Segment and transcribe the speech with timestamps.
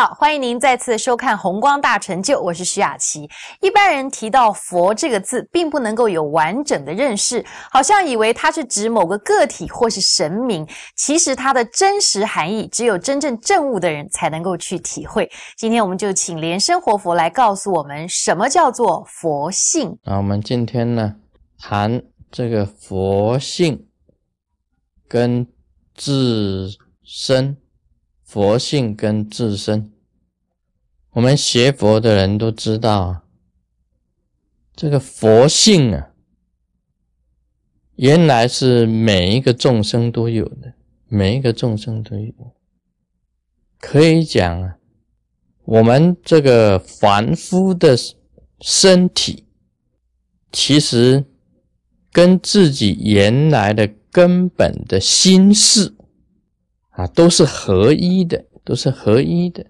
[0.00, 3.28] 好，欢迎您再次收看《红光大成就》，我是徐雅琪。
[3.60, 10.66] 一般人提到“佛”这个字，并不能够有完整的认识，好像以为它是指某个个体或是神明。
[10.96, 15.30] 其实它的真实含义，只有真正证悟的人才能够去体会。
[15.58, 19.98] 今天我们就请莲生活佛来告诉我们，什么叫做佛性。
[20.04, 21.14] 啊，我们今天呢，
[21.58, 23.86] 谈这个佛性
[25.06, 25.46] 跟
[25.94, 26.70] 自
[27.04, 27.54] 身。
[28.30, 29.90] 佛性跟自身，
[31.10, 33.24] 我们学佛的人都知道啊，
[34.76, 36.10] 这个佛性啊，
[37.96, 40.74] 原来是每一个众生都有的，
[41.08, 42.32] 每一个众生都有。
[43.80, 44.76] 可以讲啊，
[45.64, 47.96] 我们这个凡夫的
[48.60, 49.48] 身体，
[50.52, 51.24] 其实
[52.12, 55.96] 跟自己原来的根本的心事。
[57.00, 59.66] 啊，都是合一的，都是合一的。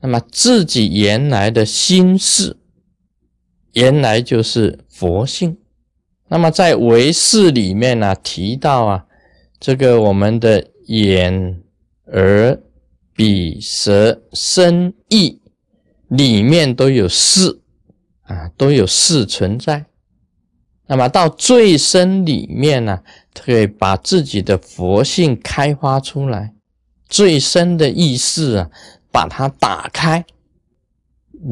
[0.00, 2.56] 那么自己原来的心事，
[3.72, 5.58] 原来就是佛性。
[6.28, 9.06] 那么在唯识里面呢，提到啊，
[9.60, 11.62] 这个我们的眼、
[12.12, 12.60] 耳、
[13.14, 15.40] 鼻、舌、身、意
[16.08, 17.60] 里面都有事
[18.22, 19.86] 啊，都有事存在。
[20.90, 23.02] 那么到最深里面呢，
[23.34, 26.54] 可以把自己的佛性开发出来，
[27.06, 28.70] 最深的意识啊，
[29.12, 30.24] 把它打开，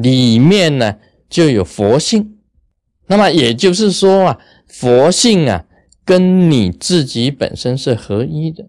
[0.01, 0.97] 里面呢
[1.29, 2.39] 就有佛性。
[3.05, 5.65] 那么也就是说啊，佛性啊
[6.03, 8.67] 跟你自己本身是合一的。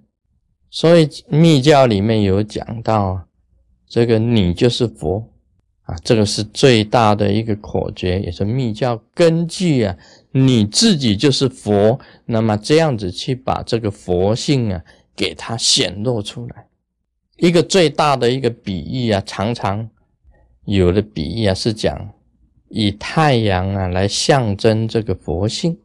[0.71, 3.25] 所以密教里面有讲到啊，
[3.89, 5.31] 这个你就是佛
[5.85, 9.97] 啊，这个是最大的一个口诀，也是密教根据啊。
[10.47, 14.85] 你自己就是佛，那么这样子去把这个佛性啊，
[15.17, 16.67] 给它显露出来。
[17.37, 19.89] 一个最大的一个比喻啊，常常
[20.65, 22.11] 有的比喻啊，是讲
[22.69, 25.79] 以太阳啊来象征这个佛性，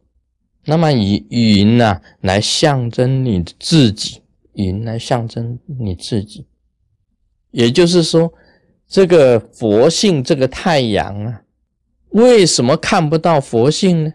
[0.64, 4.22] 那么以云呐来象征你自己，
[4.54, 6.46] 云来象征你自己。
[7.50, 8.32] 也就是说，
[8.88, 11.42] 这个佛性，这个太阳啊，
[12.10, 14.12] 为什么看不到佛性呢？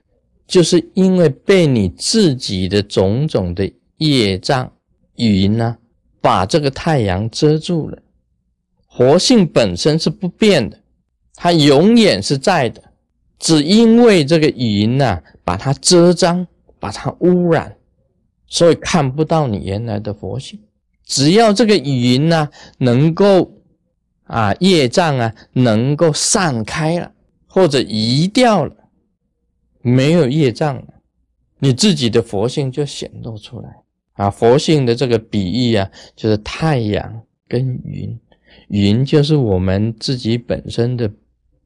[0.50, 4.74] 就是因为被你自己的种种的业障
[5.16, 5.78] 云呢，
[6.20, 8.00] 把这个太阳遮住了。
[8.88, 10.80] 活性本身是不变的，
[11.36, 12.82] 它永远是在的，
[13.38, 16.48] 只因为这个云呐，把它遮脏，
[16.80, 17.78] 把它污染，
[18.48, 20.60] 所以看不到你原来的佛性。
[21.06, 22.50] 只要这个云呢，
[22.80, 23.54] 能够
[24.24, 27.12] 啊业障啊能够散开了，
[27.46, 28.76] 或者移掉了。
[29.82, 30.86] 没有业障，
[31.60, 33.70] 你自己的佛性就显露出来
[34.14, 34.30] 啊！
[34.30, 38.20] 佛性的这个比喻啊，就是太阳跟云，
[38.68, 41.10] 云就是我们自己本身的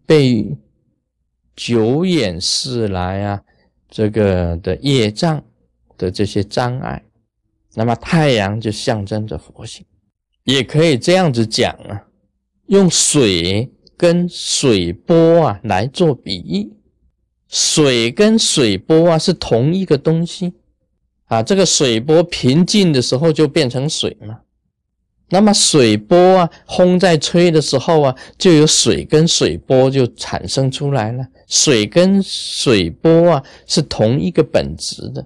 [0.05, 0.55] 被
[1.55, 3.41] 久远世来啊
[3.89, 5.43] 这个的业障
[5.97, 7.03] 的这些障碍，
[7.73, 9.85] 那么太阳就象征着佛性，
[10.43, 12.05] 也可以这样子讲啊，
[12.67, 16.71] 用水跟水波啊来做比喻。
[17.53, 20.53] 水跟水波啊是同一个东西
[21.25, 24.39] 啊，这个水波平静的时候就变成水嘛，
[25.29, 31.23] 那么水波啊风在吹的时候啊，就有水跟水波就产生出来了。
[31.47, 35.23] 水跟水波啊是同一个本质的，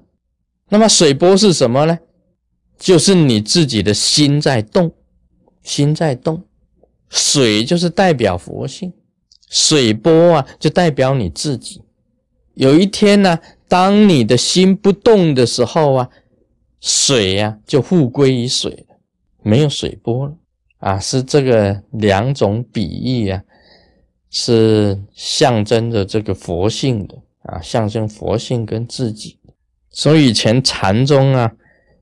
[0.68, 1.98] 那么水波是什么呢？
[2.78, 4.92] 就是你自己的心在动，
[5.64, 6.44] 心在动，
[7.09, 8.92] 水就是代表佛性，
[9.50, 11.84] 水波啊就代表你自己。
[12.57, 16.09] 有一天呢，当你的心不动的时候啊，
[16.81, 18.95] 水呀就复归于水了，
[19.44, 20.35] 没有水波了
[20.79, 20.97] 啊。
[20.97, 23.44] 是这个两种比喻啊，
[24.31, 29.38] 是象征着这个佛性的啊，象征佛性跟自己。
[29.91, 31.52] 所以以前禅宗啊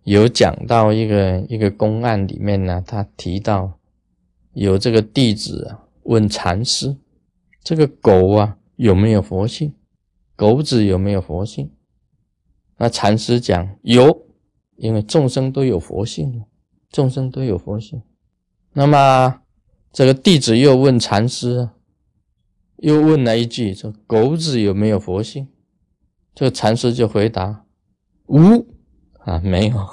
[0.05, 3.77] 有讲到一个一个公案里面呢，他提到
[4.53, 6.95] 有这个弟子啊问禅师，
[7.61, 9.73] 这个狗啊有没有佛性？
[10.35, 11.71] 狗子有没有佛性？
[12.77, 14.27] 那禅师讲有，
[14.75, 16.43] 因为众生都有佛性
[16.91, 18.01] 众生都有佛性。
[18.73, 19.41] 那么
[19.93, 21.69] 这个弟子又问禅师，
[22.77, 25.47] 又问了一句：说狗子有没有佛性？
[26.33, 27.65] 这个禅师就回答
[28.27, 28.67] 无
[29.19, 29.87] 啊，没有。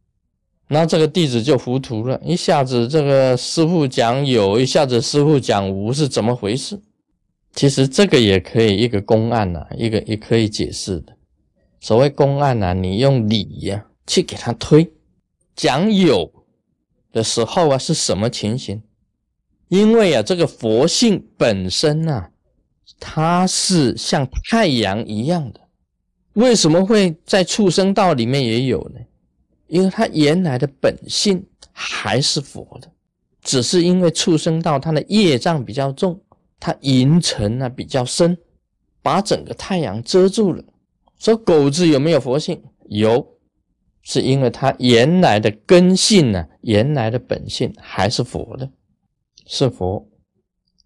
[0.68, 6.82] 那这个弟子就糊涂了，一下子这个师傅讲有，一下子师傅讲无，是怎么回事？
[7.58, 11.12] 其实这个也可以一个公案呐，一个也可以解释的。
[11.80, 14.88] 所谓公案呐，你用理呀去给他推，
[15.56, 16.32] 讲有
[17.12, 18.80] 的时候啊是什么情形？
[19.66, 22.30] 因为啊，这个佛性本身啊，
[23.00, 25.60] 它是像太阳一样的。
[26.34, 29.00] 为什么会在畜生道里面也有呢？
[29.66, 32.88] 因为它原来的本性还是佛的，
[33.42, 36.20] 只是因为畜生道它的业障比较重，
[36.60, 38.36] 它云层啊比较深，
[39.02, 40.62] 把整个太阳遮住了。
[41.18, 42.62] 说狗子有没有佛性？
[42.88, 43.36] 有，
[44.02, 48.70] 是因为它原来的根性呢，原来的本性还是佛的，
[49.46, 50.08] 是佛。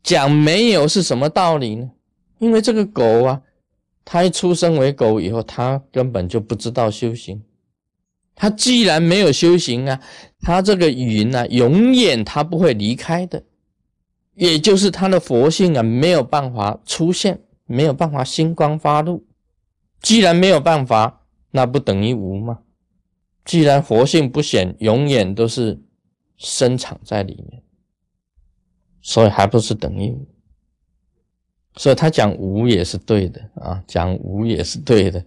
[0.02, 1.90] 讲没有是什么道理呢？
[2.38, 3.42] 因为这个狗啊，
[4.04, 7.42] 它一出生为狗以后，它根本就不知道修行。
[8.34, 10.00] 它既然没有修行啊，
[10.40, 13.44] 它这个云啊，永远它不会离开的，
[14.34, 19.24] 也就是它的佛性啊，没有办法出现，没有办法星光发露。
[20.00, 22.60] 既然没有办法，那不等于无吗？
[23.44, 25.80] 既然佛性不显，永远都是
[26.36, 27.62] 生藏在里面，
[29.00, 30.26] 所以还不是等于无。
[31.76, 35.24] 所以他讲无也是对的啊，讲无也是对的。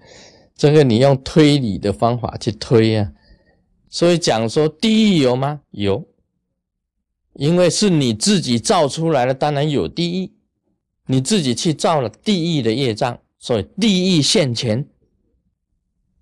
[0.55, 3.11] 这个你用推理的方法去推呀，
[3.89, 5.61] 所以讲说地狱有吗？
[5.71, 6.05] 有，
[7.35, 10.31] 因为是你自己造出来的，当然有地狱。
[11.07, 13.19] 你自己去造了地狱的业障。
[13.37, 14.87] 所以地狱现前，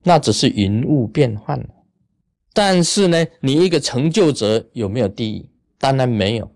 [0.04, 1.66] 那只是云雾变幻。
[2.52, 5.50] 但是呢，你一个成就者有没有地狱？
[5.78, 6.52] 当然没有，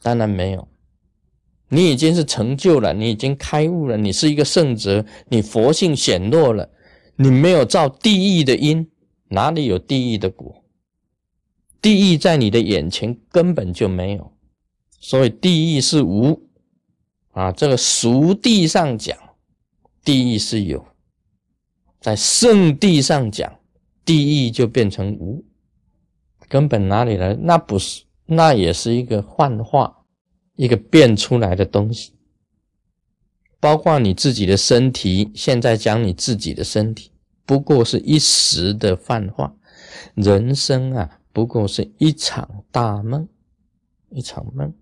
[0.00, 0.66] 当然没有。
[1.68, 6.70] 你已经是成就了，你已经开悟了，你是一个圣者，你佛性显露了，
[7.16, 8.88] 你没有造地狱的因，
[9.28, 10.64] 哪里有地狱的果？
[11.86, 14.32] 地狱在你的眼前根本就没有，
[14.98, 16.48] 所以地狱是无
[17.30, 17.52] 啊。
[17.52, 19.16] 这个俗地上讲。
[20.02, 20.84] 地狱是有，
[22.00, 23.60] 在圣地上讲，
[24.04, 25.44] 地狱就变成无，
[26.48, 27.34] 根本哪里来？
[27.34, 30.04] 那不是，那也是一个幻化，
[30.56, 32.14] 一个变出来的东西。
[33.60, 37.12] 包括你自己的身体，现在讲你自己的身体，
[37.44, 39.54] 不过是一时的幻化。
[40.16, 43.28] 人生啊，不过是一场大梦，
[44.08, 44.72] 一场梦。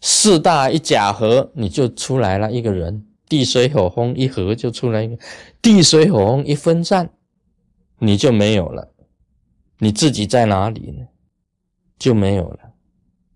[0.00, 3.04] 四大一假合，你就出来了一个人。
[3.28, 5.18] 地水火风一合就出来一个，
[5.60, 7.12] 地水火风一分散，
[7.98, 8.94] 你就没有了。
[9.80, 11.04] 你自己在哪里呢？
[11.98, 12.60] 就没有了。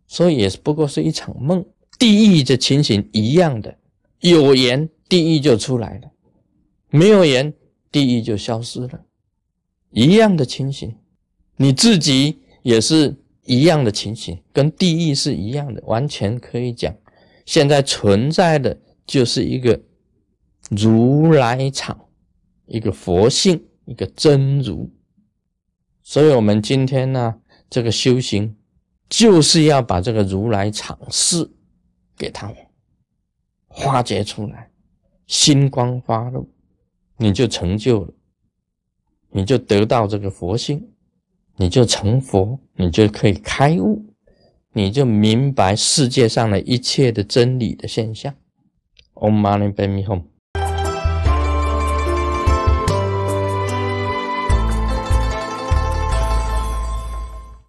[0.06, 1.66] 所以也不过是一场梦。
[1.98, 3.76] 地狱的情形一样的，
[4.20, 6.08] 有缘地狱就出来了，
[6.90, 7.52] 没有缘
[7.90, 9.04] 地狱就消失了，
[9.90, 10.94] 一样的情形。
[11.60, 13.14] 你自己也是
[13.44, 16.92] 一样的情形，跟地狱是一样的，完全可以讲。
[17.44, 18.80] 现在存在的。
[19.06, 19.82] 就是一个
[20.70, 22.06] 如来场，
[22.66, 24.88] 一个佛性，一个真如。
[26.00, 28.54] 所以，我们今天呢，这个修行
[29.08, 31.50] 就是要把这个如来场事
[32.16, 32.54] 给它
[33.66, 34.70] 化解出来，
[35.26, 36.48] 星光发露，
[37.16, 38.14] 你就成就了，
[39.30, 40.88] 你就得到这个佛性，
[41.60, 44.02] 你就成佛，你就可以开悟，
[44.72, 48.34] 你就明白世界上的一切的真理的现象。
[49.12, 50.22] Om Mani Padme Hum